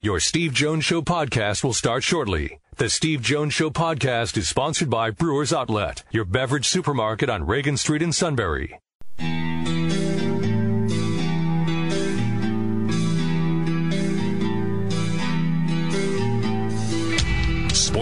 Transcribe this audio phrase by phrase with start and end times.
[0.00, 2.60] Your Steve Jones Show podcast will start shortly.
[2.76, 7.76] The Steve Jones Show podcast is sponsored by Brewers Outlet, your beverage supermarket on Reagan
[7.76, 8.78] Street in Sunbury.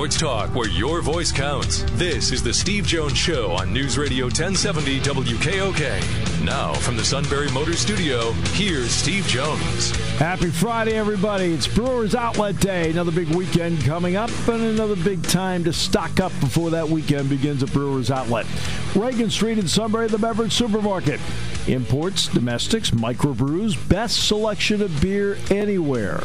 [0.07, 1.83] Sports talk where your voice counts.
[1.95, 6.45] This is the Steve Jones Show on News Radio 1070 WKOK.
[6.45, 9.91] Now, from the Sunbury Motor Studio, here's Steve Jones.
[10.19, 11.47] Happy Friday, everybody.
[11.47, 12.91] It's Brewers Outlet Day.
[12.91, 17.29] Another big weekend coming up, and another big time to stock up before that weekend
[17.29, 18.47] begins at Brewers Outlet.
[18.95, 21.21] Reagan Street in Sunbury, the beverage supermarket.
[21.67, 26.23] Imports, domestics, microbrews, best selection of beer anywhere.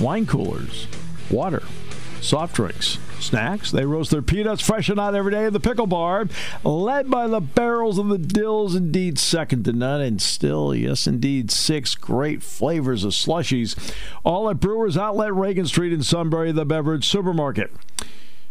[0.00, 0.86] Wine coolers,
[1.30, 1.62] water
[2.22, 3.70] soft drinks, snacks.
[3.70, 6.26] They roast their peanuts fresh and hot every day in the pickle bar,
[6.64, 8.74] led by the barrels of the dills.
[8.74, 13.76] Indeed, second to none, and still, yes, indeed, six great flavors of slushies.
[14.24, 17.70] All at Brewers Outlet, Reagan Street in Sunbury, the beverage supermarket.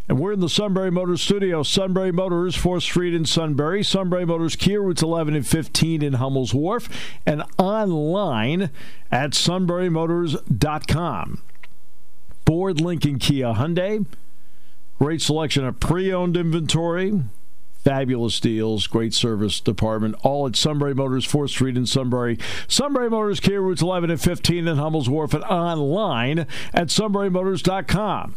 [0.07, 1.63] And we're in the Sunbury Motors studio.
[1.63, 3.81] Sunbury Motors, 4th Street in Sunbury.
[3.81, 6.89] Sunbury Motors Kia, routes 11 and 15 in Hummel's Wharf.
[7.25, 8.71] And online
[9.09, 11.41] at sunburymotors.com.
[12.51, 14.05] Ford, Lincoln, Kia, Hyundai.
[14.99, 17.21] Great selection of pre-owned inventory.
[17.81, 22.37] Fabulous deals, great service department, all at Sunbury Motors, 4th Street in Sunbury.
[22.67, 26.39] Sunbury Motors, Kia routes 11 and 15 in Hummel's Wharf and online
[26.73, 28.35] at sunburymotors.com.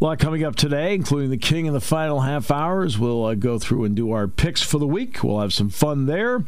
[0.00, 2.98] A lot coming up today, including the King in the final half hours.
[2.98, 5.22] We'll uh, go through and do our picks for the week.
[5.22, 6.42] We'll have some fun there.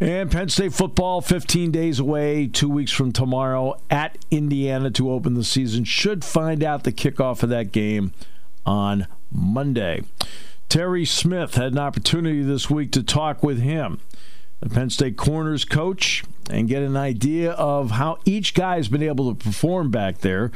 [0.00, 5.34] And Penn State football, 15 days away, two weeks from tomorrow at Indiana to open
[5.34, 5.84] the season.
[5.84, 8.12] Should find out the kickoff of that game
[8.64, 10.02] on Monday.
[10.70, 14.00] Terry Smith had an opportunity this week to talk with him,
[14.60, 19.02] the Penn State corners coach, and get an idea of how each guy has been
[19.02, 20.50] able to perform back there.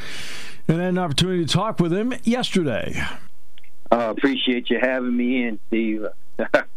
[0.67, 2.99] And had an opportunity to talk with him yesterday.
[3.93, 6.07] Uh, appreciate you having me in, Steve.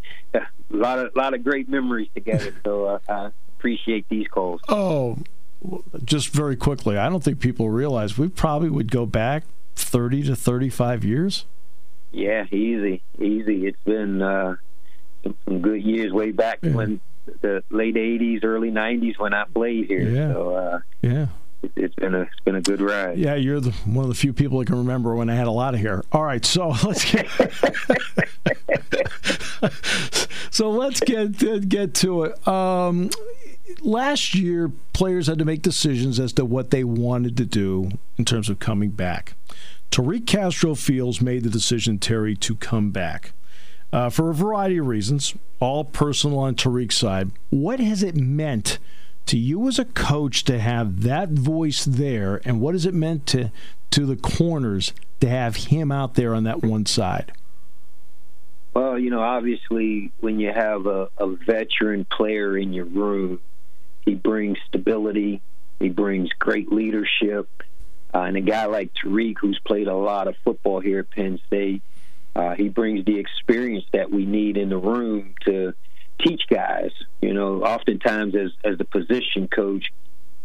[0.71, 2.53] a lot of lot of great memories together.
[2.63, 4.61] So uh, I appreciate these calls.
[4.69, 5.17] Oh,
[6.03, 9.43] just very quickly, I don't think people realize we probably would go back
[9.75, 11.45] thirty to thirty-five years.
[12.11, 13.67] Yeah, easy, easy.
[13.67, 14.55] It's been uh,
[15.23, 16.71] some, some good years way back yeah.
[16.71, 17.01] when
[17.41, 20.09] the late '80s, early '90s when I played here.
[20.09, 20.33] Yeah.
[20.33, 21.27] So uh, yeah
[21.75, 23.17] it's been a it's been a good ride.
[23.17, 25.51] Yeah, you're the, one of the few people that can remember when I had a
[25.51, 26.03] lot of hair.
[26.11, 27.27] All right, so let's get
[30.51, 32.47] so let's get get to it.
[32.47, 33.09] Um,
[33.81, 38.25] last year, players had to make decisions as to what they wanted to do in
[38.25, 39.33] terms of coming back.
[39.91, 43.31] Tariq Castro Fields made the decision, Terry, to come back.
[43.91, 47.31] Uh, for a variety of reasons, all personal on Tariq's side.
[47.49, 48.79] What has it meant
[49.27, 53.25] to you as a coach to have that voice there, and what has it meant
[53.27, 53.51] to
[53.89, 57.31] to the corners to have him out there on that one side?
[58.77, 63.39] Well, you know, obviously, when you have a, a veteran player in your room,
[64.05, 65.41] he brings stability,
[65.79, 67.49] he brings great leadership,
[68.13, 71.39] uh, and a guy like Tariq, who's played a lot of football here at Penn
[71.47, 71.81] State,
[72.35, 75.73] uh, he brings the experience that we need in the room to
[76.19, 76.91] teach guys.
[77.19, 79.91] You know, oftentimes as as the position coach,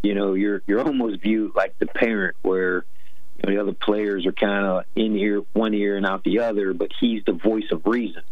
[0.03, 2.87] you know, you're you're almost viewed like the parent, where
[3.42, 6.91] the other players are kind of in here one ear and out the other, but
[7.00, 8.22] he's the voice of reason.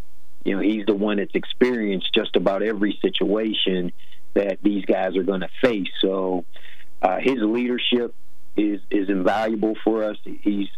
[0.45, 3.93] You know, he's the one that's experienced just about every situation
[4.35, 5.91] that these guys are going to face.
[6.01, 6.45] So
[7.03, 8.15] uh, his leadership
[8.57, 10.17] is is invaluable for us.
[10.25, 10.69] He's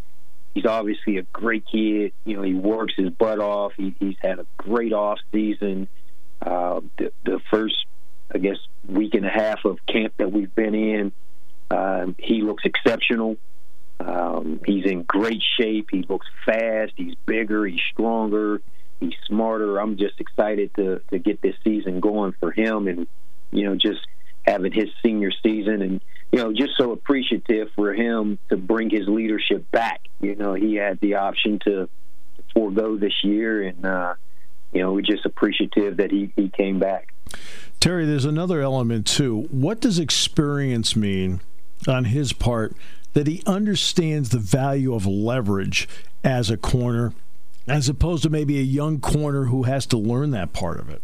[0.54, 2.12] he's obviously a great kid.
[2.24, 3.72] You know, he works his butt off.
[3.76, 5.88] He, he's had a great off season.
[6.40, 7.74] Uh, the, the first,
[8.34, 8.56] I guess,
[8.86, 11.12] week and a half of camp that we've been in,
[11.70, 13.36] um, he looks exceptional.
[14.02, 15.88] Um, he's in great shape.
[15.90, 16.92] He looks fast.
[16.96, 17.66] He's bigger.
[17.66, 18.60] He's stronger.
[19.00, 19.78] He's smarter.
[19.78, 23.06] I'm just excited to to get this season going for him, and
[23.50, 24.00] you know, just
[24.46, 29.08] having his senior season, and you know, just so appreciative for him to bring his
[29.08, 30.00] leadership back.
[30.20, 31.88] You know, he had the option to,
[32.54, 34.14] forego this year, and uh,
[34.72, 37.12] you know, we're just appreciative that he, he came back.
[37.80, 39.48] Terry, there's another element too.
[39.50, 41.40] What does experience mean
[41.88, 42.76] on his part
[43.12, 45.88] that he understands the value of leverage
[46.24, 47.12] as a corner,
[47.66, 51.02] as opposed to maybe a young corner who has to learn that part of it?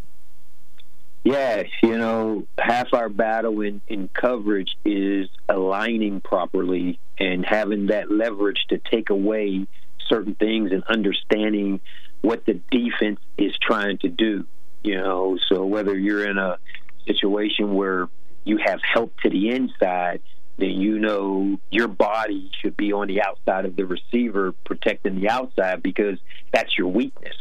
[1.25, 8.11] Yes, you know, half our battle in, in coverage is aligning properly and having that
[8.11, 9.67] leverage to take away
[10.09, 11.81] certain things and understanding
[12.23, 14.47] what the defense is trying to do.
[14.83, 16.59] You know, so whether you're in a
[17.07, 18.09] situation where
[18.45, 20.23] you have help to the inside,
[20.59, 25.31] then you know your body should be on the outside of the receiver, protecting the
[25.31, 26.19] outside because
[26.53, 27.37] that's your weakness.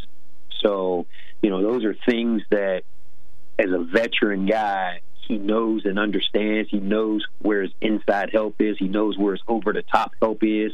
[0.61, 1.07] So,
[1.41, 2.83] you know, those are things that,
[3.59, 6.69] as a veteran guy, he knows and understands.
[6.69, 8.77] He knows where his inside help is.
[8.77, 10.71] He knows where his over the top help is,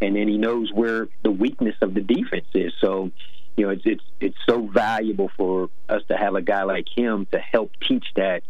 [0.00, 2.72] and then he knows where the weakness of the defense is.
[2.80, 3.10] So,
[3.56, 7.26] you know, it's it's it's so valuable for us to have a guy like him
[7.32, 8.42] to help teach that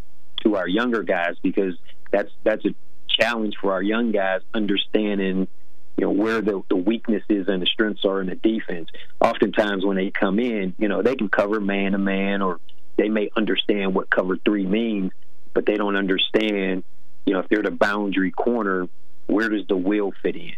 [0.42, 1.74] to our younger guys because
[2.10, 2.74] that's that's a
[3.18, 5.48] challenge for our young guys understanding
[5.96, 8.88] you know where the, the weaknesses and the strengths are in the defense.
[9.20, 12.60] Oftentimes when they come in, you know, they can cover man to man or
[12.96, 15.12] they may understand what cover three means,
[15.54, 16.84] but they don't understand,
[17.24, 18.88] you know, if they're the boundary corner,
[19.26, 20.54] where does the will fit in?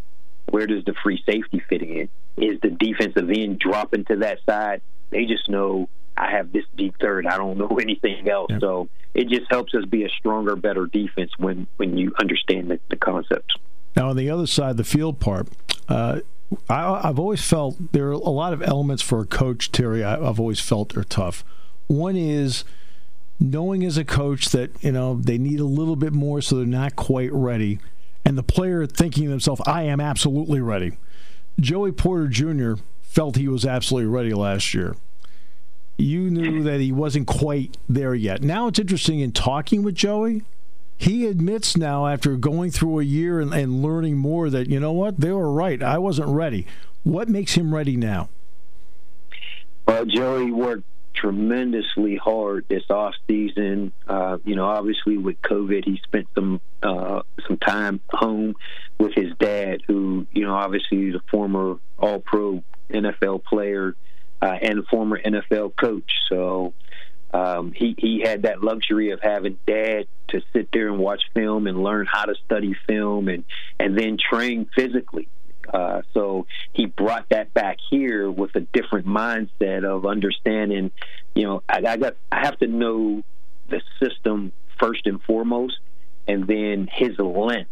[0.50, 2.08] Where does the free safety fit in?
[2.36, 4.82] Is the defensive end dropping to that side?
[5.10, 5.88] They just know
[6.18, 7.26] I have this deep third.
[7.26, 8.50] I don't know anything else.
[8.50, 8.60] Yep.
[8.60, 12.80] So it just helps us be a stronger, better defense when when you understand the,
[12.90, 13.54] the concepts.
[13.96, 15.48] Now on the other side, the field part.
[15.88, 16.20] Uh,
[16.68, 20.02] I, have always felt there are a lot of elements for a coach, Terry.
[20.02, 21.44] I, I've always felt are tough.
[21.88, 22.64] One is
[23.38, 26.66] knowing as a coach that you know they need a little bit more, so they're
[26.66, 27.80] not quite ready,
[28.24, 30.92] and the player thinking to themselves, "I am absolutely ready."
[31.60, 32.74] Joey Porter Jr.
[33.02, 34.94] felt he was absolutely ready last year
[35.98, 38.42] you knew that he wasn't quite there yet.
[38.42, 40.42] Now it's interesting in talking with Joey.
[40.96, 44.92] He admits now, after going through a year and, and learning more, that you know
[44.92, 45.82] what they were right.
[45.82, 46.66] I wasn't ready.
[47.04, 48.28] What makes him ready now?
[49.86, 50.84] Well, Joey worked
[51.14, 53.92] tremendously hard this off season.
[54.06, 58.54] Uh, you know, obviously with COVID, he spent some uh, some time home
[58.98, 63.94] with his dad, who you know obviously is a former All Pro NFL player
[64.40, 66.10] uh, and former NFL coach.
[66.28, 66.74] So
[67.32, 71.66] um, he he had that luxury of having dad to sit there and watch film
[71.66, 73.44] and learn how to study film and
[73.78, 75.28] and then train physically.
[75.72, 80.90] Uh, so he brought that back here with a different mindset of understanding.
[81.34, 83.22] You know, I, I got I have to know
[83.68, 85.78] the system first and foremost,
[86.26, 87.70] and then his length,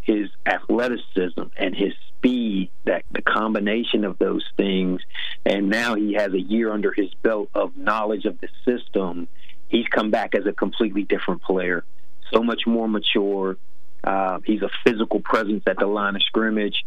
[0.00, 5.00] his athleticism, and his speed, that the combination of those things,
[5.44, 9.26] and now he has a year under his belt of knowledge of the system.
[9.68, 11.84] He's come back as a completely different player,
[12.32, 13.56] so much more mature.
[14.04, 16.84] Uh, he's a physical presence at the line of scrimmage.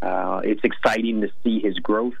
[0.00, 2.14] Uh, it's exciting to see his growth,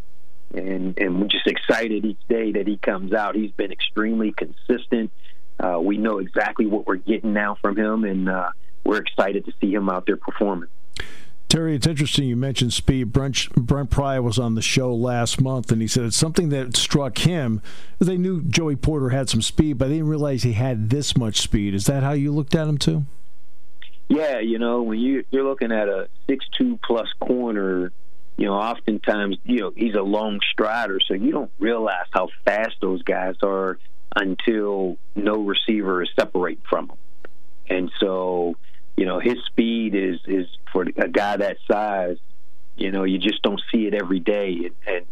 [0.54, 3.34] and and we're just excited each day that he comes out.
[3.34, 5.10] He's been extremely consistent.
[5.58, 8.50] Uh, we know exactly what we're getting now from him, and uh,
[8.84, 10.68] we're excited to see him out there performing.
[11.52, 13.12] Terry, it's interesting you mentioned speed.
[13.12, 16.78] Brent, Brent Pry was on the show last month, and he said it's something that
[16.78, 17.60] struck him.
[17.98, 21.42] They knew Joey Porter had some speed, but they didn't realize he had this much
[21.42, 21.74] speed.
[21.74, 23.04] Is that how you looked at him too?
[24.08, 27.92] Yeah, you know, when you you're looking at a six-two plus corner,
[28.38, 32.76] you know, oftentimes you know he's a long strider, so you don't realize how fast
[32.80, 33.78] those guys are
[34.16, 36.96] until no receiver is separating from them,
[37.68, 38.56] and so
[38.96, 42.18] you know his speed is is for a guy that size.
[42.76, 45.06] You know, you just don't see it every day, and, and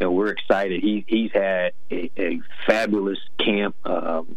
[0.00, 0.82] you know we're excited.
[0.82, 3.76] He he's had a, a fabulous camp.
[3.84, 4.36] Um,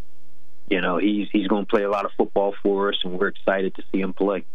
[0.70, 3.30] you know, he's he's going to play a lot of football for us, and we're
[3.30, 4.46] excited to see him play.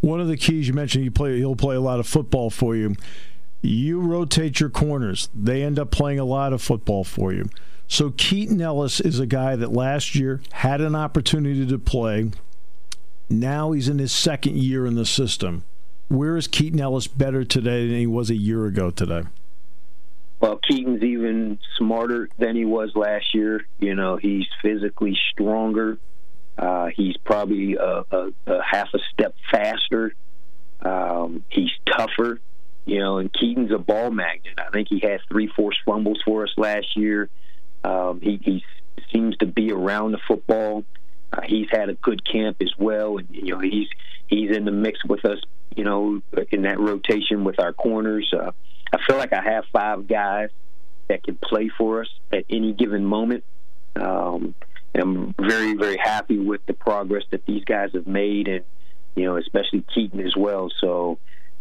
[0.00, 1.38] One of the keys you mentioned, you play.
[1.38, 2.96] He'll play a lot of football for you.
[3.62, 7.48] You rotate your corners; they end up playing a lot of football for you.
[7.86, 12.30] So Keaton Ellis is a guy that last year had an opportunity to play
[13.40, 15.64] now he's in his second year in the system.
[16.08, 19.22] Where is Keaton Ellis better today than he was a year ago today?
[20.40, 23.64] Well, Keaton's even smarter than he was last year.
[23.78, 25.98] You know, he's physically stronger.
[26.58, 30.14] Uh, he's probably a, a, a, half a step faster.
[30.80, 32.40] Um, he's tougher.
[32.84, 34.58] You know, and Keaton's a ball magnet.
[34.58, 37.28] I think he had three forced fumbles for us last year.
[37.84, 38.64] Um, he, he
[39.12, 40.84] seems to be around the football.
[41.32, 43.88] Uh, he's had a good camp as well, and you know he's
[44.26, 45.38] he's in the mix with us.
[45.74, 46.20] You know,
[46.50, 48.30] in that rotation with our corners.
[48.32, 48.50] Uh,
[48.92, 50.50] I feel like I have five guys
[51.08, 53.44] that can play for us at any given moment.
[53.96, 54.54] Um,
[54.94, 58.64] and I'm very very happy with the progress that these guys have made, and
[59.14, 60.70] you know especially Keaton as well.
[60.80, 61.18] So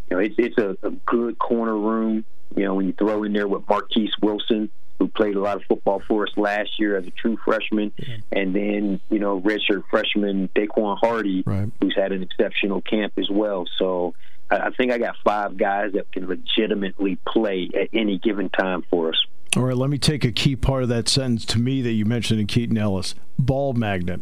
[0.10, 2.26] you know it's it's a, a good corner room.
[2.56, 4.70] You know when you throw in there with Marquise Wilson
[5.02, 7.92] who played a lot of football for us last year as a true freshman,
[8.32, 11.68] and then you know redshirt freshman Daequan Hardy, right.
[11.82, 13.66] who's had an exceptional camp as well.
[13.78, 14.14] So
[14.52, 19.10] I think I got five guys that can legitimately play at any given time for
[19.10, 19.26] us.
[19.58, 22.06] All right, let me take a key part of that sentence to me that you
[22.06, 24.22] mentioned in Keaton Ellis ball magnet.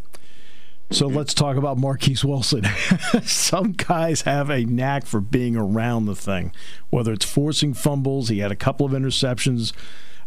[0.91, 2.63] So let's talk about Marquise Wilson.
[3.23, 6.53] Some guys have a knack for being around the thing,
[6.89, 8.29] whether it's forcing fumbles.
[8.29, 9.73] He had a couple of interceptions.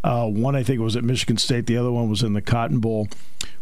[0.05, 1.67] Uh, one, I think, was at Michigan State.
[1.67, 3.09] The other one was in the Cotton Bowl.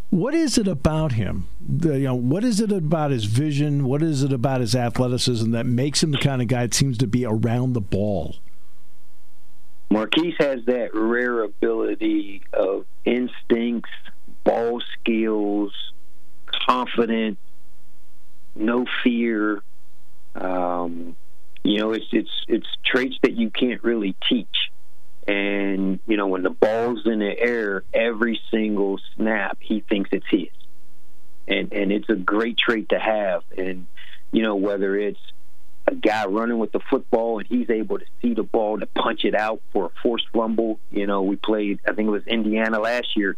[0.09, 1.47] What is it about him?
[1.65, 3.85] The, you know, what is it about his vision?
[3.85, 6.97] What is it about his athleticism that makes him the kind of guy that seems
[6.97, 8.35] to be around the ball?
[9.89, 13.89] Marquise has that rare ability of instincts,
[14.43, 15.73] ball skills,
[16.65, 17.37] confidence,
[18.55, 19.61] no fear.
[20.35, 21.15] Um,
[21.63, 24.70] you know, it's it's it's traits that you can't really teach.
[25.27, 30.25] And you know, when the ball's in the air, every single snap, he thinks it's
[30.29, 30.49] his,
[31.47, 33.43] and and it's a great trait to have.
[33.57, 33.87] And
[34.31, 35.19] you know, whether it's
[35.87, 39.25] a guy running with the football and he's able to see the ball to punch
[39.25, 40.79] it out for a forced fumble.
[40.91, 43.35] You know, we played, I think it was Indiana last year.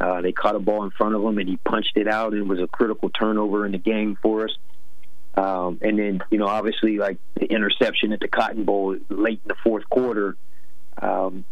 [0.00, 2.42] Uh, they caught a ball in front of him and he punched it out, and
[2.42, 4.56] it was a critical turnover in the game for us.
[5.34, 9.48] Um, and then, you know, obviously, like the interception at the Cotton Bowl late in
[9.48, 10.36] the fourth quarter,
[11.00, 11.44] um,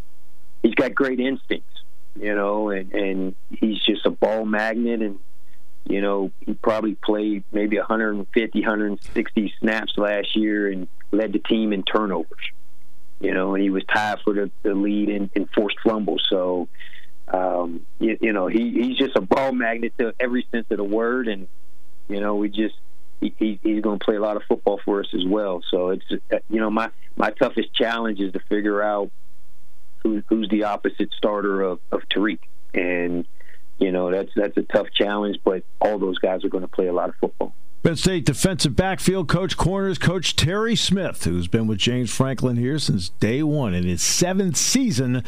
[0.61, 1.81] he's got great instincts,
[2.15, 5.01] you know, and, and he's just a ball magnet.
[5.01, 5.19] And,
[5.85, 11.73] you know, he probably played maybe 150, 160 snaps last year and led the team
[11.73, 12.51] in turnovers,
[13.19, 16.25] you know, and he was tied for the, the lead in, in forced fumbles.
[16.29, 16.67] So,
[17.27, 20.83] um, you, you know, he, he's just a ball magnet to every sense of the
[20.83, 21.27] word.
[21.27, 21.47] And,
[22.07, 22.75] you know, we just,
[23.19, 25.61] he, he's going to play a lot of football for us as well.
[25.69, 26.05] So it's,
[26.49, 29.11] you know, my, my toughest challenge is to figure out
[30.03, 32.39] who, who's the opposite starter of, of Tariq.
[32.73, 33.27] And,
[33.77, 36.87] you know, that's, that's a tough challenge, but all those guys are going to play
[36.87, 37.53] a lot of football.
[37.83, 42.77] Penn State defensive backfield coach, corners coach Terry Smith, who's been with James Franklin here
[42.77, 45.23] since day one in his seventh season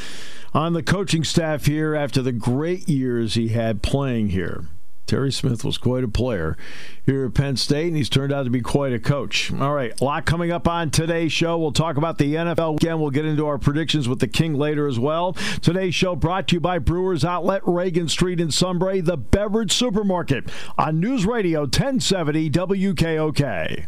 [0.54, 4.66] on the coaching staff here after the great years he had playing here.
[5.06, 6.58] Terry Smith was quite a player
[7.06, 9.52] here at Penn State, and he's turned out to be quite a coach.
[9.54, 11.58] All right, a lot coming up on today's show.
[11.58, 13.02] We'll talk about the NFL weekend.
[13.02, 15.34] We'll get into our predictions with the King later as well.
[15.62, 20.46] Today's show brought to you by Brewers Outlet, Reagan Street in Sunbury, the beverage supermarket
[20.78, 23.88] on News Radio 1070 WKOK.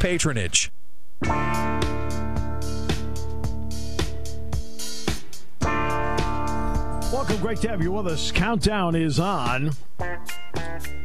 [0.01, 0.71] patronage.
[7.11, 7.37] Welcome.
[7.39, 8.31] Great to have you with us.
[8.31, 9.73] Countdown is on.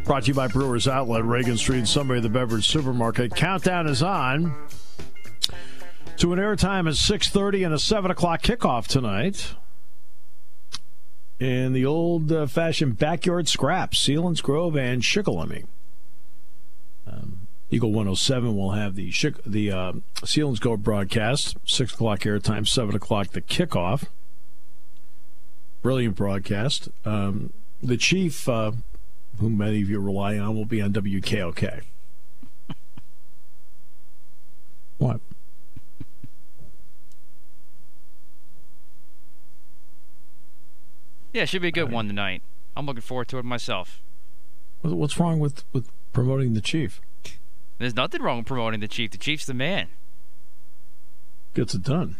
[0.04, 3.36] Brought to you by Brewers Outlet, Reagan Street, Sunbury, the beverage supermarket.
[3.36, 4.54] Countdown is on
[6.16, 9.56] to an airtime at 6.30 and a 7 o'clock kickoff tonight
[11.38, 14.08] in the old-fashioned backyard scraps,
[14.40, 15.66] Grove and Shikellamy.
[17.68, 19.12] Eagle 107 will have the
[19.44, 24.04] the uh, Selinsgrove broadcast, 6 o'clock airtime, 7 o'clock the kickoff.
[25.82, 26.88] Brilliant broadcast.
[27.04, 28.72] Um, the chief, uh,
[29.40, 31.82] whom many of you rely on, will be on WKOK.
[34.98, 35.20] what?
[41.32, 42.42] Yeah, it should be a good one tonight.
[42.76, 44.00] I'm looking forward to it myself.
[44.82, 47.00] What's wrong with, with promoting the chief?
[47.78, 49.10] There's nothing wrong with promoting the chief.
[49.10, 49.88] The chief's the man.
[51.54, 52.16] Gets it done.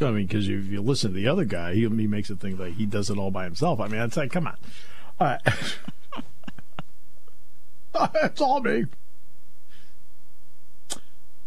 [0.00, 2.58] I mean, because if you listen to the other guy, he, he makes it think
[2.58, 3.78] like he does it all by himself.
[3.80, 4.56] I mean, it's like, come on.
[5.20, 5.40] All right.
[8.24, 8.86] it's all me.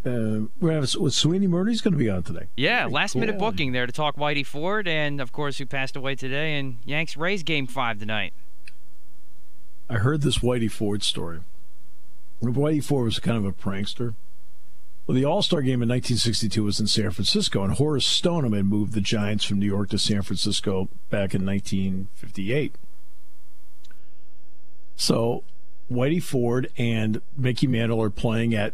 [0.05, 2.45] Uh, we're gonna have Sweeny Murphy's going to be on today.
[2.55, 3.21] Yeah, Very last cool.
[3.21, 6.77] minute booking there to talk Whitey Ford, and of course, who passed away today, and
[6.85, 8.33] Yanks Rays game five tonight.
[9.89, 11.39] I heard this Whitey Ford story.
[12.41, 14.13] Whitey Ford was kind of a prankster.
[15.07, 18.65] Well, the All Star game in 1962 was in San Francisco, and Horace Stoneham had
[18.65, 22.75] moved the Giants from New York to San Francisco back in 1958.
[24.95, 25.43] So,
[25.91, 28.73] Whitey Ford and Mickey Mantle are playing at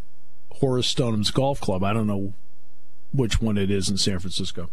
[0.59, 1.83] Horace Stoneham's golf club.
[1.83, 2.33] I don't know
[3.13, 4.69] which one it is in San Francisco.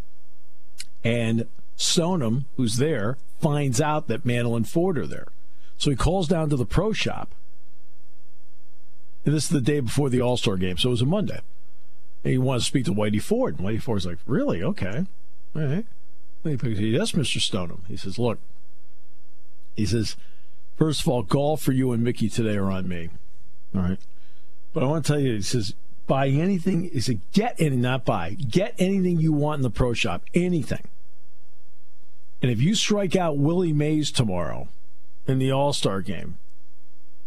[1.04, 5.28] And Stoneham, who's there, finds out that Mantle and Ford are there.
[5.76, 7.34] So he calls down to the pro shop.
[9.24, 11.40] And this is the day before the All Star game, so it was a Monday.
[12.24, 13.58] And he wants to speak to Whitey Ford.
[13.58, 14.62] And Whitey Ford's like, Really?
[14.62, 15.06] Okay.
[15.54, 15.86] All right.
[16.90, 17.40] Yes, Mr.
[17.40, 17.84] Stoneham.
[17.88, 18.38] He says, look,
[19.76, 20.16] he says,
[20.76, 23.10] first of all, golf for you and Mickey today are on me.
[23.74, 23.98] All right.
[24.78, 25.74] But I want to tell you, he says,
[26.06, 26.84] buy anything.
[26.84, 30.86] He said, get any, not buy, get anything you want in the pro shop, anything.
[32.40, 34.68] And if you strike out Willie Mays tomorrow
[35.26, 36.38] in the All Star game,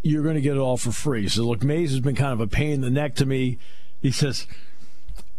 [0.00, 1.24] you're going to get it all for free.
[1.24, 3.58] He says, look, Mays has been kind of a pain in the neck to me.
[4.00, 4.46] He says,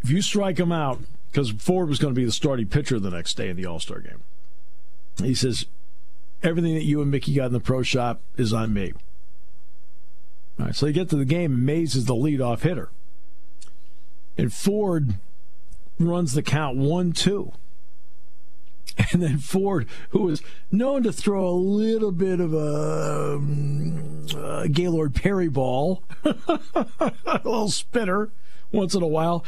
[0.03, 0.99] if you strike him out,
[1.31, 3.79] because Ford was going to be the starting pitcher the next day in the All
[3.79, 4.21] Star game.
[5.17, 5.65] He says,
[6.43, 8.93] everything that you and Mickey got in the pro shop is on me.
[10.57, 12.89] Right, so you get to the game, Mays is the leadoff hitter.
[14.37, 15.15] And Ford
[15.99, 17.51] runs the count 1 2.
[19.11, 24.69] And then Ford, who is known to throw a little bit of a, um, a
[24.69, 28.29] Gaylord Perry ball, a little spinner
[28.73, 29.45] once in a while,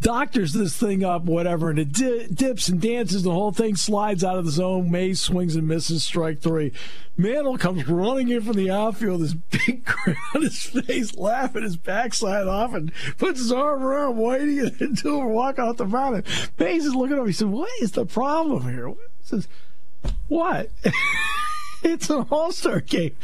[0.00, 3.22] doctors this thing up, whatever, and it di- dips and dances.
[3.22, 4.90] The whole thing slides out of the zone.
[4.90, 6.72] Mays swings and misses, strike three.
[7.16, 11.76] Mantle comes running in from the outfield, this big grin on his face, laughing his
[11.76, 16.24] backside off, and puts his arm around Whitey and two are walking off the mountain.
[16.58, 17.26] Mays is looking up.
[17.26, 19.48] He said, "What is the problem here?" He says,
[20.28, 20.70] "What?"
[21.82, 23.16] it's an All Star game.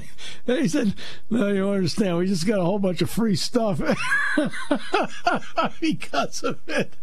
[0.46, 0.94] he said,
[1.30, 2.18] "No, you don't understand.
[2.18, 3.80] We just got a whole bunch of free stuff
[5.80, 6.94] because of it."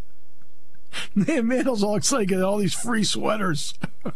[1.14, 3.76] Man, Mantle's all excited get all these free sweaters.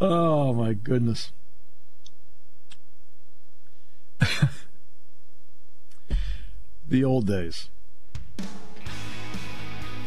[0.00, 1.32] oh my goodness.
[6.88, 7.68] the old days.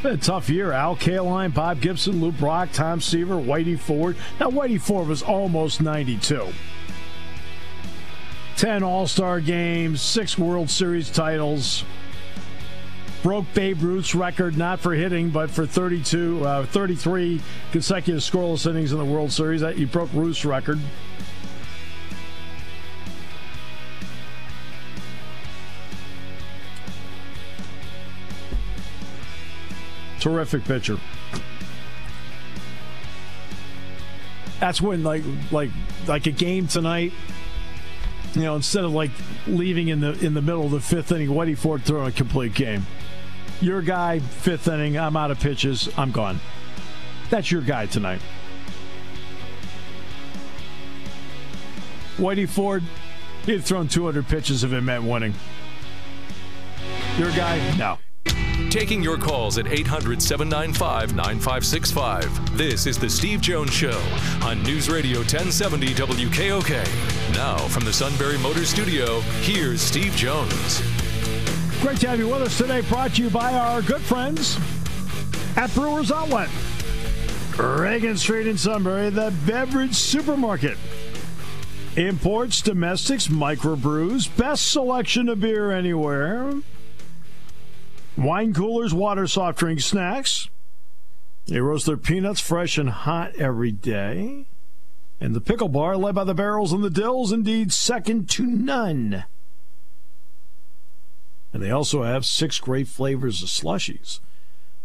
[0.02, 0.72] Been a tough year.
[0.72, 4.16] Al Kaline, Bob Gibson, Lou Brock, Tom Seaver, Whitey Ford.
[4.40, 6.48] Now, Whitey Ford was almost 92.
[8.56, 11.84] 10 All Star games, six World Series titles.
[13.24, 17.42] Broke Babe Ruth's record, not for hitting, but for 32, uh, 33
[17.74, 19.60] consecutive scoreless innings in the World Series.
[19.60, 20.80] That He broke Ruth's record.
[30.20, 31.00] Terrific pitcher.
[34.60, 35.70] That's when like like
[36.08, 37.14] like a game tonight.
[38.34, 39.12] You know, instead of like
[39.48, 42.54] leaving in the in the middle of the fifth inning, Whitey Ford throwing a complete
[42.54, 42.86] game.
[43.62, 46.40] Your guy, fifth inning, I'm out of pitches, I'm gone.
[47.30, 48.22] That's your guy tonight.
[52.18, 52.84] Whitey Ford,
[53.46, 55.34] he'd thrown 200 pitches if it meant winning.
[57.18, 57.98] Your guy, no.
[58.70, 62.56] Taking your calls at 800 795 9565.
[62.56, 64.00] This is The Steve Jones Show
[64.44, 67.34] on News Radio 1070 WKOK.
[67.34, 70.84] Now, from the Sunbury Motor Studio, here's Steve Jones.
[71.82, 72.82] Great to have you with us today.
[72.82, 74.60] Brought to you by our good friends
[75.58, 76.50] at Brewers Outlet.
[77.58, 80.78] Reagan Street in Sunbury, the beverage supermarket.
[81.96, 86.54] Imports, domestics, microbrews, best selection of beer anywhere.
[88.20, 90.50] Wine coolers, water, soft drink, snacks.
[91.48, 94.46] They roast their peanuts fresh and hot every day.
[95.22, 99.24] And the pickle bar, led by the barrels and the dills, indeed second to none.
[101.54, 104.20] And they also have six great flavors of slushies.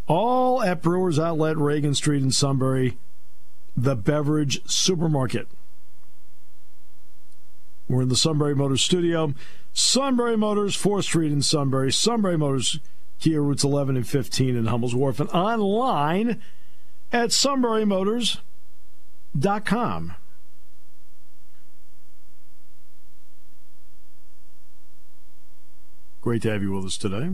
[0.07, 2.99] All at Brewers Outlet, Reagan Street in Sunbury,
[3.77, 5.49] the beverage supermarket.
[7.89, 9.35] We're in the Sunbury Motors studio.
[9.73, 11.93] Sunbury Motors, 4th Street in Sunbury.
[11.93, 12.79] Sunbury Motors,
[13.21, 15.19] Kia routes 11 and 15 in Hummel's Wharf.
[15.21, 16.43] And online
[17.13, 20.15] at sunburymotors.com.
[26.21, 27.31] Great to have you with us today.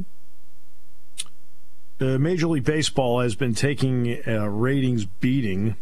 [2.01, 5.77] Uh, Major League Baseball has been taking a ratings beating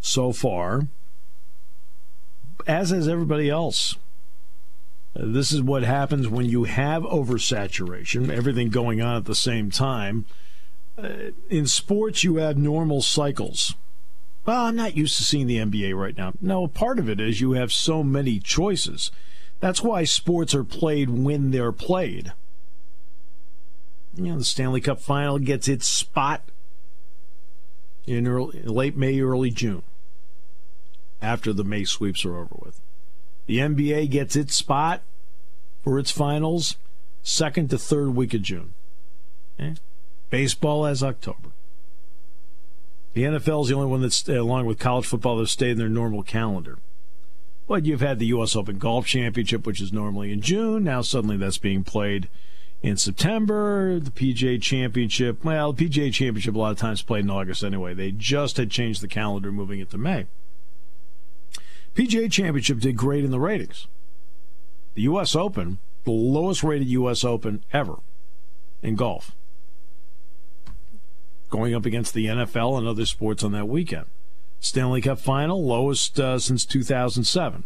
[0.00, 0.88] so far,
[2.66, 3.96] as has everybody else.
[5.14, 10.24] This is what happens when you have oversaturation, everything going on at the same time.
[10.96, 13.74] Uh, in sports, you have normal cycles.
[14.46, 16.32] Well, I'm not used to seeing the NBA right now.
[16.40, 19.10] No, part of it is you have so many choices.
[19.60, 22.32] That's why sports are played when they're played.
[24.16, 26.42] You know, the Stanley Cup final gets its spot
[28.06, 29.82] in early, late May, early June,
[31.20, 32.80] after the May sweeps are over with.
[33.46, 35.02] The NBA gets its spot
[35.82, 36.76] for its finals
[37.22, 38.72] second to third week of June.
[39.58, 39.74] Okay?
[40.30, 41.50] Baseball has October.
[43.14, 45.78] The NFL is the only one that's, uh, along with college football, that stayed in
[45.78, 46.78] their normal calendar.
[47.68, 48.56] But you've had the U.S.
[48.56, 50.84] Open Golf Championship, which is normally in June.
[50.84, 52.28] Now suddenly that's being played
[52.82, 54.00] in September.
[54.00, 57.94] The PGA Championship, well, the PGA Championship a lot of times played in August anyway.
[57.94, 60.26] They just had changed the calendar, moving it to May.
[61.94, 63.86] PGA Championship did great in the ratings.
[64.94, 65.36] The U.S.
[65.36, 67.24] Open, the lowest rated U.S.
[67.24, 67.96] Open ever
[68.82, 69.34] in golf,
[71.50, 74.06] going up against the NFL and other sports on that weekend.
[74.60, 77.64] Stanley Cup final, lowest uh, since 2007.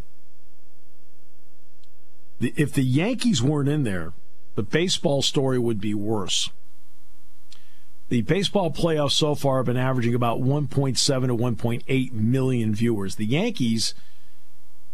[2.39, 4.13] The, if the Yankees weren't in there,
[4.55, 6.49] the baseball story would be worse.
[8.09, 13.15] The baseball playoffs so far have been averaging about 1.7 to 1.8 million viewers.
[13.15, 13.93] The Yankees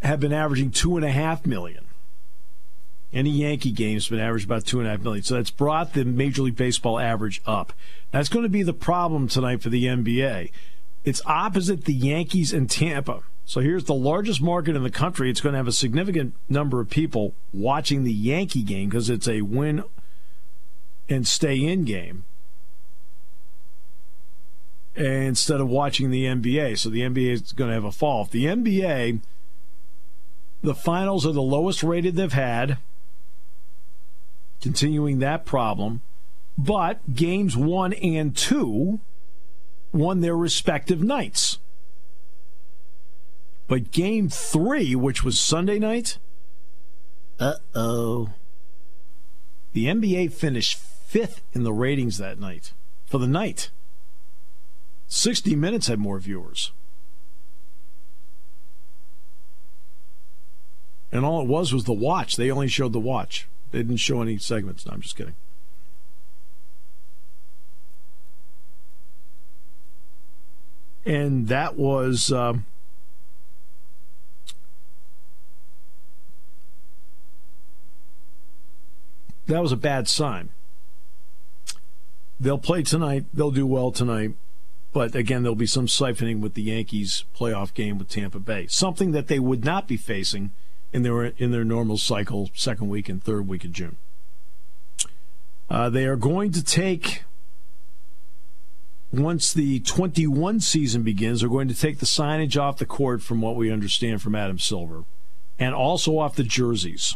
[0.03, 1.85] have been averaging two and a half million.
[3.11, 5.23] Any Yankee game has been averaged about two and a half million.
[5.23, 7.73] So that's brought the Major League Baseball average up.
[8.11, 10.51] That's going to be the problem tonight for the NBA.
[11.03, 13.21] It's opposite the Yankees and Tampa.
[13.45, 15.29] So here's the largest market in the country.
[15.29, 19.27] It's going to have a significant number of people watching the Yankee game because it's
[19.27, 19.83] a win
[21.09, 22.23] and stay in game
[24.95, 26.77] instead of watching the NBA.
[26.77, 28.23] So the NBA is going to have a fall.
[28.23, 29.19] If the NBA,
[30.63, 32.77] the finals are the lowest rated they've had,
[34.61, 36.01] continuing that problem.
[36.57, 39.01] But games one and two
[39.91, 41.59] won their respective nights.
[43.67, 46.17] But game three, which was Sunday night,
[47.39, 48.29] uh oh.
[49.73, 52.73] The NBA finished fifth in the ratings that night
[53.05, 53.69] for the night.
[55.07, 56.71] 60 Minutes had more viewers.
[61.13, 62.37] And all it was was the watch.
[62.37, 63.47] They only showed the watch.
[63.69, 64.83] They didn't show any segments.
[64.83, 65.35] No, I'm just kidding.
[71.05, 72.31] And that was.
[72.31, 72.65] Um,
[79.45, 80.49] that was a bad sign.
[82.39, 83.25] They'll play tonight.
[83.31, 84.31] They'll do well tonight.
[84.91, 88.65] But again, there'll be some siphoning with the Yankees playoff game with Tampa Bay.
[88.65, 90.51] Something that they would not be facing
[90.93, 93.97] in their in their normal cycle, second week and third week of June.
[95.69, 97.23] Uh, they are going to take
[99.11, 101.39] once the 21 season begins.
[101.39, 104.59] They're going to take the signage off the court, from what we understand from Adam
[104.59, 105.03] Silver,
[105.57, 107.15] and also off the jerseys.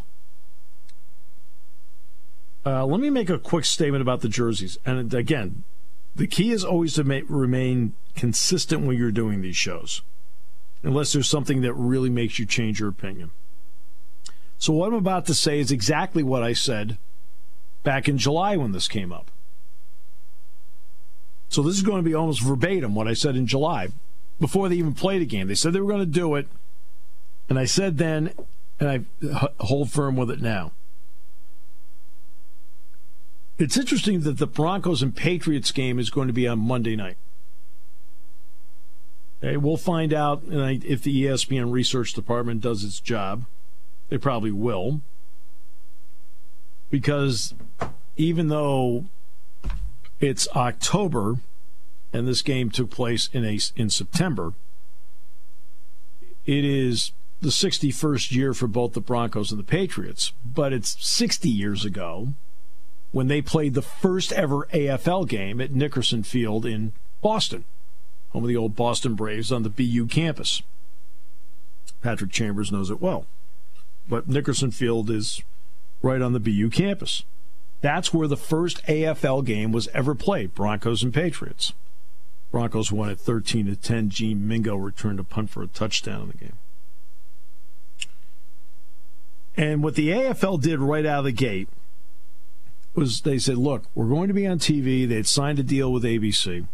[2.65, 4.77] Uh, let me make a quick statement about the jerseys.
[4.85, 5.63] And again,
[6.15, 10.01] the key is always to remain consistent when you're doing these shows,
[10.83, 13.31] unless there's something that really makes you change your opinion.
[14.59, 16.97] So, what I'm about to say is exactly what I said
[17.83, 19.29] back in July when this came up.
[21.49, 23.89] So, this is going to be almost verbatim what I said in July
[24.39, 25.47] before they even played a game.
[25.47, 26.47] They said they were going to do it.
[27.49, 28.33] And I said then,
[28.79, 28.89] and
[29.21, 30.71] I hold firm with it now.
[33.57, 37.17] It's interesting that the Broncos and Patriots game is going to be on Monday night.
[39.41, 43.45] Okay, we'll find out if the ESPN research department does its job.
[44.09, 45.01] They probably will.
[46.89, 47.53] Because
[48.15, 49.05] even though
[50.19, 51.37] it's October
[52.13, 54.53] and this game took place in a in September,
[56.45, 61.49] it is the 61st year for both the Broncos and the Patriots, but it's 60
[61.49, 62.29] years ago
[63.11, 67.65] when they played the first ever AFL game at Nickerson Field in Boston,
[68.29, 70.61] home of the old Boston Braves on the BU campus.
[72.01, 73.25] Patrick Chambers knows it well.
[74.09, 75.41] But Nickerson Field is
[76.01, 77.23] right on the BU campus.
[77.81, 81.73] That's where the first AFL game was ever played Broncos and Patriots.
[82.51, 84.09] Broncos won at 13 to 10.
[84.09, 86.57] Gene Mingo returned a punt for a touchdown in the game.
[89.55, 91.67] And what the AFL did right out of the gate
[92.93, 95.07] was they said, look, we're going to be on TV.
[95.07, 96.67] They had signed a deal with ABC.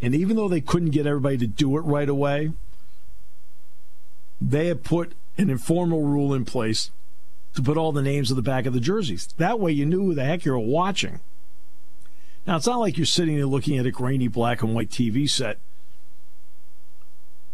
[0.00, 2.52] And even though they couldn't get everybody to do it right away,
[4.40, 6.90] they had put an informal rule in place
[7.54, 9.28] to put all the names on the back of the jerseys.
[9.38, 11.20] That way you knew who the heck you were watching.
[12.46, 15.28] Now, it's not like you're sitting there looking at a grainy black and white TV
[15.28, 15.58] set.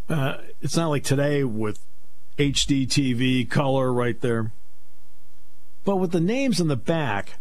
[0.08, 1.78] Uh, it's not like today with
[2.38, 4.52] HD TV, color right there.
[5.84, 7.34] But with the names on the back,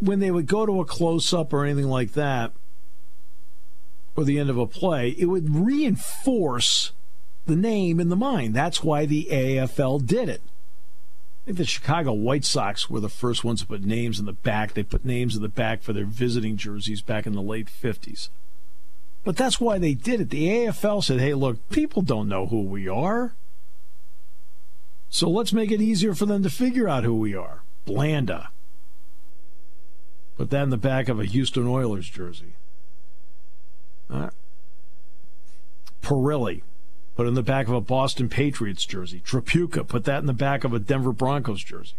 [0.00, 2.52] when they would go to a close up or anything like that,
[4.16, 6.92] or the end of a play, it would reinforce
[7.48, 8.54] the name in the mind.
[8.54, 10.42] That's why the AFL did it.
[11.42, 14.32] I think the Chicago White Sox were the first ones to put names in the
[14.32, 14.74] back.
[14.74, 18.28] They put names in the back for their visiting jerseys back in the late 50s.
[19.24, 20.30] But that's why they did it.
[20.30, 23.34] The AFL said, hey, look, people don't know who we are.
[25.10, 28.50] So let's make it easier for them to figure out who we are Blanda.
[30.36, 32.54] Put that in the back of a Houston Oilers jersey.
[34.08, 34.30] Uh,
[36.02, 36.62] Parilli.
[37.18, 39.20] Put in the back of a Boston Patriots jersey.
[39.26, 39.88] Tripucka.
[39.88, 41.96] Put that in the back of a Denver Broncos jersey.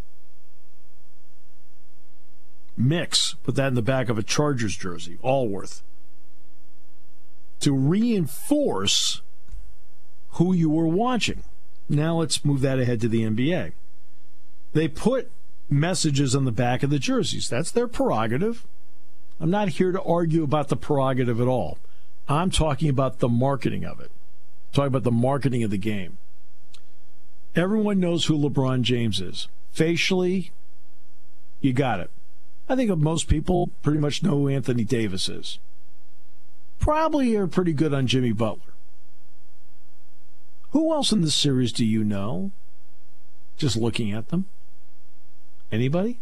[2.78, 3.34] Mix.
[3.44, 5.18] Put that in the back of a Chargers jersey.
[5.22, 5.84] Alworth.
[7.60, 9.22] To reinforce
[10.36, 11.44] who you were watching.
[11.90, 13.74] Now let's move that ahead to the NBA.
[14.72, 15.30] They put
[15.70, 17.50] messages on the back of the jerseys.
[17.50, 18.66] That's their prerogative.
[19.38, 21.78] I'm not here to argue about the prerogative at all.
[22.30, 24.12] I'm talking about the marketing of it.
[24.74, 26.18] Talking about the marketing of the game.
[27.56, 29.48] Everyone knows who LeBron James is.
[29.72, 30.52] Facially,
[31.62, 32.12] you got it.
[32.68, 35.58] I think most people pretty much know who Anthony Davis is.
[36.80, 38.74] Probably are pretty good on Jimmy Butler.
[40.72, 42.52] Who else in this series do you know?
[43.58, 44.46] Just looking at them.
[45.72, 46.20] Anybody?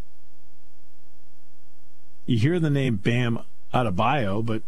[2.25, 3.39] You hear the name Bam
[3.73, 4.63] Adebayo, but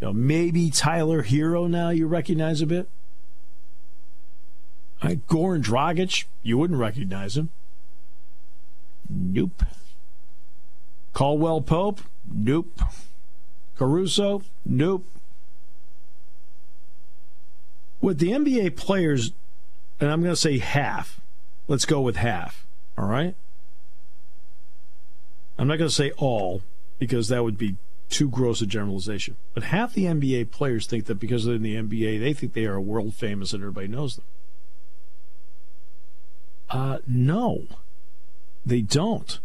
[0.00, 2.88] you know, maybe Tyler Herro now you recognize a bit.
[5.02, 7.50] Right, Goran Dragic, you wouldn't recognize him.
[9.08, 9.62] Nope.
[11.12, 12.78] Caldwell Pope, nope.
[13.76, 15.06] Caruso, nope.
[18.00, 19.32] With the NBA players,
[20.00, 21.20] and I'm going to say half,
[21.68, 23.34] let's go with half, all right?
[25.58, 26.62] I'm not going to say all
[26.98, 27.76] because that would be
[28.08, 29.36] too gross a generalization.
[29.54, 32.66] But half the NBA players think that because they're in the NBA, they think they
[32.66, 34.24] are world famous and everybody knows them.
[36.68, 37.66] Uh, no,
[38.64, 39.38] they don't.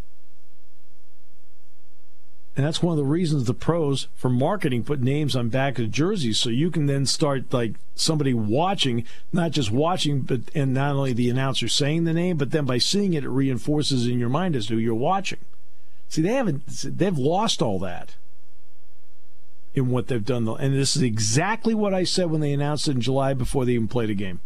[2.54, 5.90] And that's one of the reasons the pros for marketing put names on back of
[5.90, 10.94] jerseys so you can then start like somebody watching, not just watching, but and not
[10.94, 14.28] only the announcer saying the name, but then by seeing it, it reinforces in your
[14.28, 15.38] mind as to who you're watching.
[16.08, 16.66] See, they haven't,
[16.98, 18.16] they've lost all that
[19.74, 20.48] in what they've done.
[20.48, 23.72] And this is exactly what I said when they announced it in July before they
[23.72, 24.40] even played a game.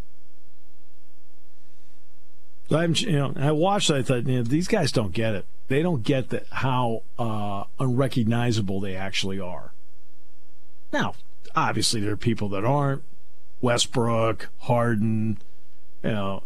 [2.71, 3.91] I'm, you know, I watched.
[3.91, 5.47] I thought, you know, these guys don't get it.
[5.69, 9.73] They don't get that how uh, unrecognizable they actually are.
[10.93, 11.15] Now,
[11.55, 13.03] obviously, there are people that aren't.
[13.61, 15.39] Westbrook, Harden,
[16.03, 16.43] you know.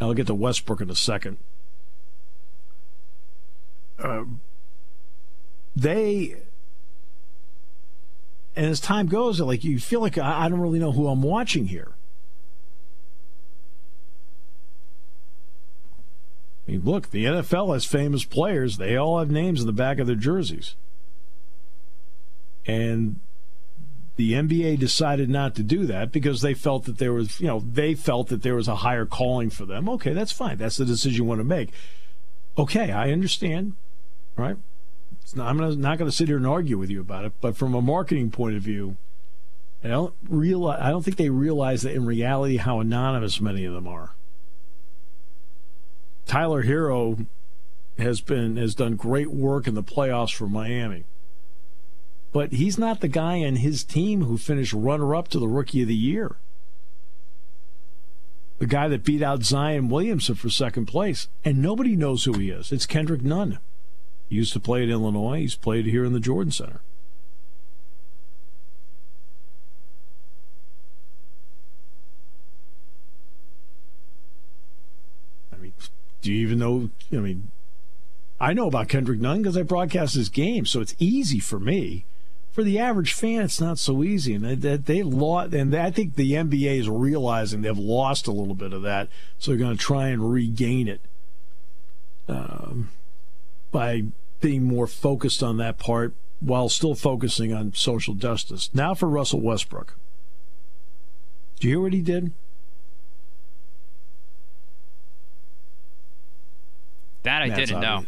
[0.00, 1.38] I'll get to Westbrook in a second.
[3.98, 4.24] Uh,
[5.74, 6.36] they
[8.56, 11.66] and as time goes, like you feel like I, don't really know who I'm watching
[11.66, 11.92] here.
[16.66, 18.78] I mean, look, the NFL has famous players.
[18.78, 20.74] They all have names in the back of their jerseys.
[22.64, 23.20] And
[24.16, 27.60] the NBA decided not to do that because they felt that there was, you know,
[27.60, 29.88] they felt that there was a higher calling for them.
[29.90, 30.56] Okay, that's fine.
[30.56, 31.70] That's the decision you want to make.
[32.56, 33.74] Okay, I understand.
[34.34, 34.56] Right?
[35.34, 37.74] Not, I'm not going to sit here and argue with you about it, but from
[37.74, 38.96] a marketing point of view,
[39.82, 40.80] I don't realize.
[40.80, 44.14] I don't think they realize that in reality how anonymous many of them are.
[46.26, 47.26] Tyler Herro
[47.98, 51.04] has been has done great work in the playoffs for Miami.
[52.32, 55.82] But he's not the guy on his team who finished runner up to the rookie
[55.82, 56.36] of the year.
[58.58, 61.28] The guy that beat out Zion Williamson for second place.
[61.44, 62.72] And nobody knows who he is.
[62.72, 63.58] It's Kendrick Nunn.
[64.28, 65.40] He used to play at Illinois.
[65.40, 66.80] He's played here in the Jordan Center.
[75.52, 75.72] I mean,
[76.22, 76.90] do you even know?
[77.12, 77.50] I mean,
[78.40, 82.04] I know about Kendrick Nunn because I broadcast his game, so it's easy for me.
[82.50, 85.52] For the average fan, it's not so easy, and they, they lost.
[85.52, 89.08] And I think the NBA is realizing they've lost a little bit of that,
[89.38, 91.02] so they're going to try and regain it.
[92.28, 92.90] Um,
[93.76, 94.04] by
[94.40, 98.70] being more focused on that part while still focusing on social justice.
[98.72, 99.98] Now for Russell Westbrook.
[101.60, 102.32] Do you hear what he did?
[107.24, 108.06] That I That's didn't know.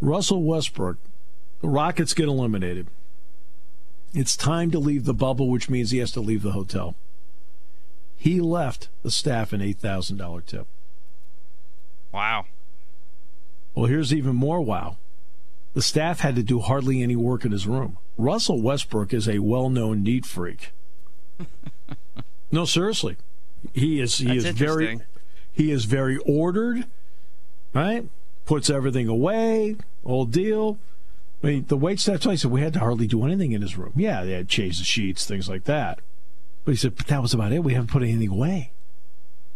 [0.00, 0.98] Russell Westbrook,
[1.60, 2.86] the Rockets get eliminated.
[4.12, 6.94] It's time to leave the bubble, which means he has to leave the hotel.
[8.16, 10.68] He left the staff an $8,000 tip.
[12.12, 12.46] Wow.
[13.74, 14.98] Well, here's even more wow.
[15.74, 17.98] The staff had to do hardly any work in his room.
[18.16, 20.70] Russell Westbrook is a well-known neat freak.
[22.52, 23.16] no, seriously.
[23.72, 25.00] He is he That's is very
[25.52, 26.86] he is very ordered,
[27.72, 28.06] right?
[28.44, 30.78] Puts everything away, old deal.
[31.42, 33.76] I mean, the wait staff I said we had to hardly do anything in his
[33.76, 33.92] room.
[33.96, 36.00] Yeah, they had changed the sheets, things like that.
[36.64, 37.64] But he said, but that was about it.
[37.64, 38.72] We haven't put anything away.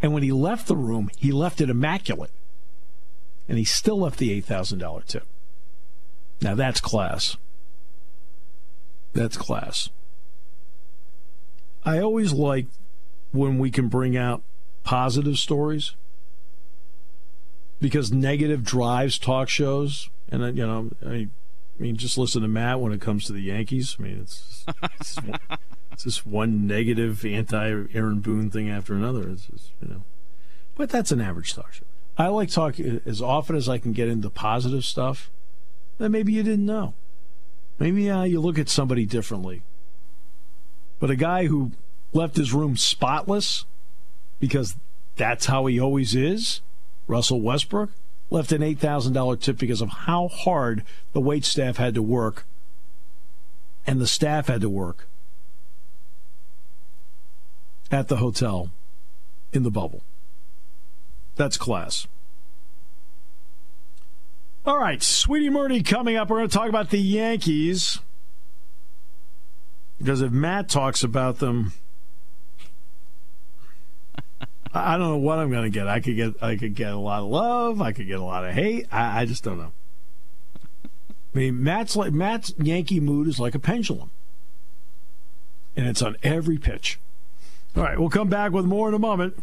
[0.02, 2.30] And when he left the room, he left it immaculate.
[3.48, 5.26] And he still left the $8,000 tip.
[6.40, 7.36] Now that's class.
[9.14, 9.88] That's class.
[11.84, 12.66] I always like
[13.32, 14.42] when we can bring out
[14.84, 15.94] positive stories
[17.80, 20.10] because negative drives talk shows.
[20.30, 21.28] And, you know, I
[21.78, 23.96] mean, just listen to Matt when it comes to the Yankees.
[23.98, 25.40] I mean, it's, it's, just, one,
[25.92, 29.28] it's just one negative anti Aaron Boone thing after another.
[29.30, 30.02] It's just, you know,
[30.74, 31.84] but that's an average talk show.
[32.18, 35.30] I like talking as often as I can get into positive stuff
[35.98, 36.94] that maybe you didn't know.
[37.78, 39.62] Maybe uh, you look at somebody differently.
[40.98, 41.70] But a guy who
[42.12, 43.64] left his room spotless
[44.40, 44.74] because
[45.14, 46.60] that's how he always is,
[47.06, 47.90] Russell Westbrook,
[48.30, 52.46] left an $8,000 tip because of how hard the wait staff had to work
[53.86, 55.06] and the staff had to work
[57.90, 58.70] at the hotel
[59.52, 60.02] in the bubble.
[61.38, 62.08] That's class.
[64.66, 66.28] All right, Sweeny Murti coming up.
[66.28, 68.00] We're going to talk about the Yankees.
[69.98, 71.72] Because if Matt talks about them,
[74.74, 75.86] I don't know what I'm going to get.
[75.86, 77.80] I could get I could get a lot of love.
[77.80, 78.86] I could get a lot of hate.
[78.90, 79.72] I, I just don't know.
[80.84, 84.10] I mean, Matt's like Matt's Yankee mood is like a pendulum,
[85.76, 86.98] and it's on every pitch.
[87.76, 89.40] All right, we'll come back with more in a moment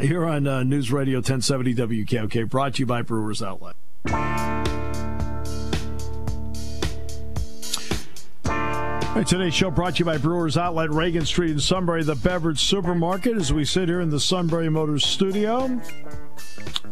[0.00, 3.76] here on uh, News Radio 1070 WKOK, brought to you by Brewers Outlet.
[9.14, 12.60] Right, today's show brought to you by Brewers Outlet, Reagan Street in Sunbury, the beverage
[12.60, 13.36] supermarket.
[13.36, 15.80] As we sit here in the Sunbury Motors studio,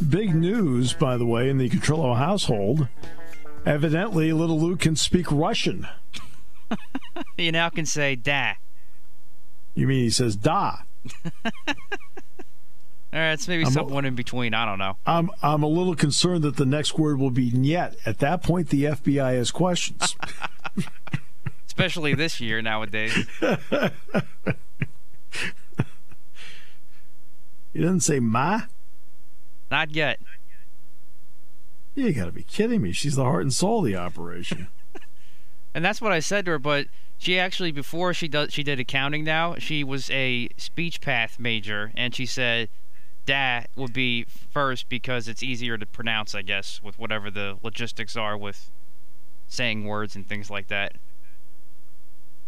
[0.08, 2.88] big news, by the way, in the Catrillo household.
[3.64, 5.86] Evidently, little Luke can speak Russian.
[7.38, 8.54] you now can say da.
[9.74, 10.76] You mean he says da?
[13.12, 14.54] All right, it's maybe I'm someone a, in between.
[14.54, 14.96] I don't know.
[15.04, 17.96] I'm I'm a little concerned that the next word will be yet.
[18.06, 20.14] At that point, the FBI has questions.
[21.66, 23.12] Especially this year nowadays.
[27.72, 28.62] He doesn't say "ma."
[29.70, 30.18] Not yet.
[31.94, 32.92] You got to be kidding me!
[32.92, 34.68] She's the heart and soul of the operation.
[35.74, 36.86] and that's what I said to her, but
[37.18, 41.92] she actually before she does she did accounting now she was a speech path major
[41.94, 42.70] and she said
[43.26, 48.16] that would be first because it's easier to pronounce, I guess, with whatever the logistics
[48.16, 48.70] are with
[49.48, 50.94] saying words and things like that.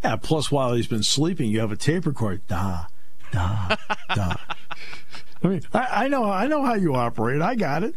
[0.03, 2.41] Yeah, plus while he's been sleeping, you have a tape recorder.
[2.49, 2.87] Da,
[3.31, 3.77] da,
[4.15, 4.35] da.
[5.45, 7.43] I mean, I, I, know, I know how you operate.
[7.43, 7.95] I got it.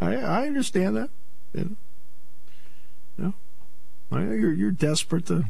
[0.00, 1.10] I, I understand that.
[1.54, 1.76] You
[3.18, 3.34] know,
[4.10, 5.44] you know you're you're desperate to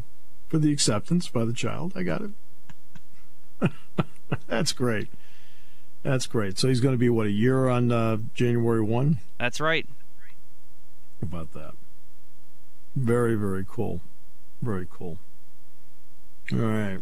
[0.48, 1.92] for the acceptance by the child.
[1.96, 3.70] I got it.
[4.46, 5.08] That's great.
[6.02, 6.58] That's great.
[6.58, 9.18] So he's going to be what a year on uh, January one.
[9.38, 9.88] That's right.
[11.20, 11.72] About that?
[12.94, 14.00] Very very cool.
[14.62, 15.18] Very cool.
[16.52, 17.00] All right.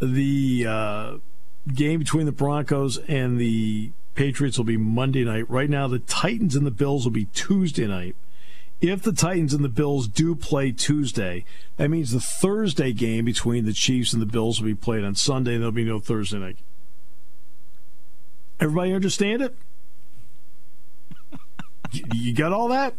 [0.00, 1.16] The uh,
[1.72, 5.48] game between the Broncos and the Patriots will be Monday night.
[5.48, 8.16] Right now, the Titans and the Bills will be Tuesday night.
[8.80, 11.44] If the Titans and the Bills do play Tuesday,
[11.76, 15.14] that means the Thursday game between the Chiefs and the Bills will be played on
[15.14, 16.58] Sunday, and there'll be no Thursday night.
[18.62, 19.56] Everybody understand it?
[22.12, 22.94] you got all that?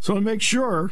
[0.00, 0.90] so I make sure.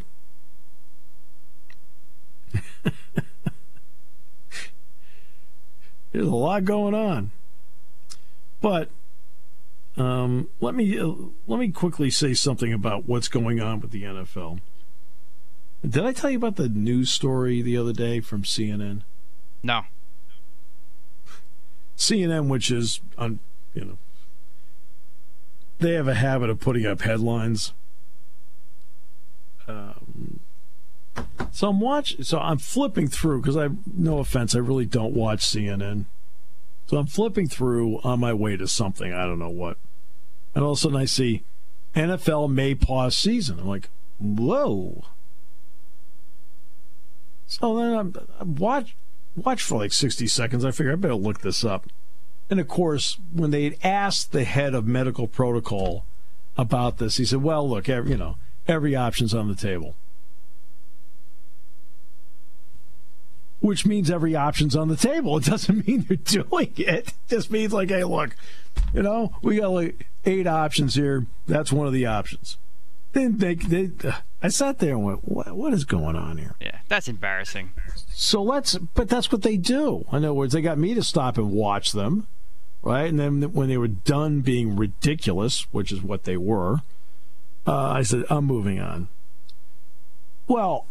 [6.13, 7.33] There's a lot going on.
[8.61, 8.91] But
[9.97, 11.11] um, let me uh,
[11.49, 14.61] let me quickly say something about what's going on with the NFL.
[15.85, 19.01] Did I tell you about the news story the other day from CNN?
[19.65, 19.83] No.
[21.97, 23.39] CNN, which is on,
[23.75, 23.99] you know,
[25.79, 27.73] they have a habit of putting up headlines.
[29.67, 30.41] Um,
[31.51, 32.25] so I'm watching.
[32.25, 36.07] So I'm flipping through because I, no offense, I really don't watch CNN.
[36.87, 39.13] So I'm flipping through on my way to something.
[39.13, 39.79] I don't know what,
[40.55, 41.43] and all of a sudden I see
[41.95, 43.61] NFL may pause season.
[43.61, 43.89] I'm like,
[44.19, 45.05] whoa.
[47.47, 48.97] So then I'm, I'm watch
[49.37, 50.65] watch for like 60 seconds.
[50.65, 51.87] I figure I better look this up.
[52.51, 56.05] And of course, when they asked the head of medical protocol
[56.57, 58.37] about this, he said, "Well, look, every, you know,
[58.69, 59.97] every option's on the table."
[63.61, 65.39] Which means every option's on the table.
[65.39, 66.89] It doesn't mean they're doing it.
[67.09, 68.37] It just means like, hey, look,
[68.93, 71.27] you know, we got like eight options here.
[71.47, 72.59] That's one of the options.
[73.13, 73.91] Then they, they,
[74.43, 76.55] I sat there and went, what, what is going on here?
[76.61, 77.73] Yeah, that's embarrassing.
[78.09, 80.07] So let's, but that's what they do.
[80.11, 82.27] In other words, they got me to stop and watch them.
[82.83, 83.09] right?
[83.09, 86.79] And then when they were done being ridiculous, which is what they were,
[87.67, 89.09] uh, I said, I'm moving on.
[90.49, 90.87] Well,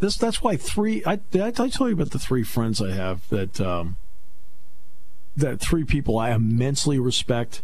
[0.00, 1.02] this that's why three.
[1.06, 3.96] I did I tell you about the three friends I have that um,
[5.36, 7.62] that three people I immensely respect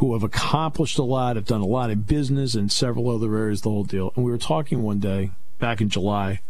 [0.00, 3.60] who have accomplished a lot, have done a lot in business and several other areas,
[3.60, 4.14] the whole deal.
[4.16, 6.40] And we were talking one day back in July,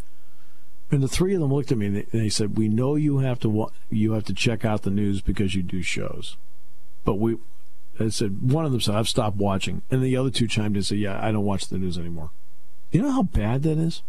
[0.89, 3.41] and the three of them looked at me and they said, "We know you have
[3.41, 6.37] to you have to check out the news because you do shows,
[7.05, 7.39] but we."
[7.99, 10.77] I said one of them said, "I've stopped watching," and the other two chimed in
[10.77, 12.31] and said, "Yeah, I don't watch the news anymore."
[12.93, 14.05] You know how bad that is.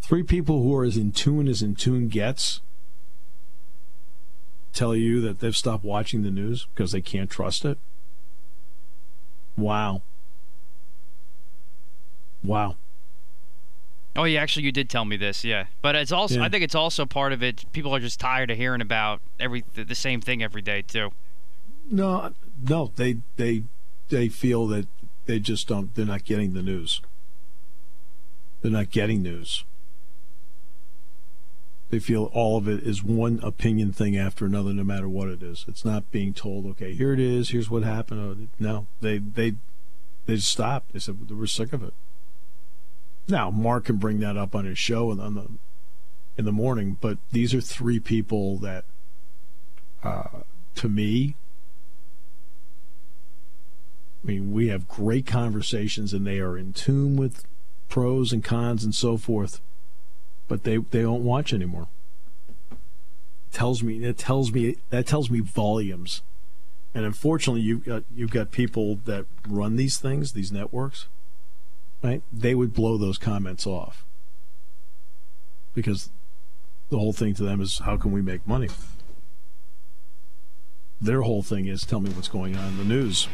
[0.00, 2.60] Three people who are as in tune as in tune gets
[4.76, 7.78] tell you that they've stopped watching the news because they can't trust it.
[9.56, 10.02] Wow.
[12.42, 12.76] Wow.
[14.14, 15.66] Oh yeah, actually you did tell me this, yeah.
[15.82, 16.44] But it's also yeah.
[16.44, 19.64] I think it's also part of it people are just tired of hearing about every
[19.74, 21.10] the same thing every day too.
[21.90, 22.32] No,
[22.68, 23.64] no, they they
[24.08, 24.86] they feel that
[25.26, 27.02] they just don't they're not getting the news.
[28.62, 29.64] They're not getting news.
[31.88, 35.42] They feel all of it is one opinion thing after another, no matter what it
[35.42, 35.64] is.
[35.68, 38.48] It's not being told, okay, here it is, here's what happened.
[38.58, 39.54] No, they they
[40.26, 40.92] they just stopped.
[40.92, 41.94] They said we're sick of it.
[43.28, 45.48] Now, Mark can bring that up on his show in the
[46.36, 48.84] in the morning, but these are three people that,
[50.02, 50.40] uh,
[50.74, 51.34] to me,
[54.22, 57.44] I mean, we have great conversations, and they are in tune with
[57.88, 59.60] pros and cons and so forth
[60.48, 61.88] but they they don't watch anymore.
[62.70, 66.22] It tells me it tells me that tells me volumes.
[66.94, 71.08] And unfortunately, you got you've got people that run these things, these networks,
[72.02, 72.22] right?
[72.32, 74.06] They would blow those comments off
[75.74, 76.08] because
[76.88, 78.68] the whole thing to them is how can we make money?
[81.00, 83.28] Their whole thing is tell me what's going on in the news.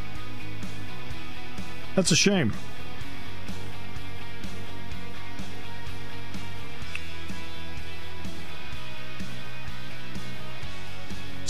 [1.95, 2.53] That's a shame.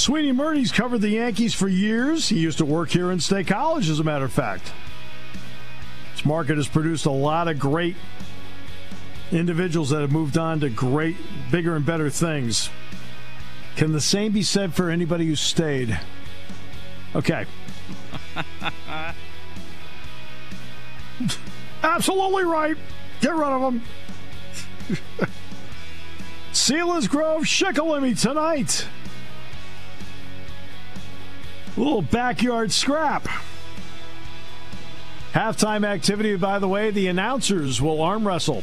[0.02, 2.28] Sweeny Murti's covered the Yankees for years.
[2.28, 4.72] He used to work here in State College, as a matter of fact.
[6.10, 7.94] This market has produced a lot of great
[9.30, 11.14] individuals that have moved on to great,
[11.52, 12.68] bigger, and better things.
[13.76, 16.00] Can the same be said for anybody who stayed?
[17.14, 17.46] Okay.
[21.84, 22.76] Absolutely right.
[23.20, 23.82] Get rid of them.
[26.52, 28.88] Selinsgrove Shikellamy tonight.
[31.76, 33.26] Little backyard scrap.
[35.32, 38.62] Halftime activity, by the way, the announcers will arm wrestle.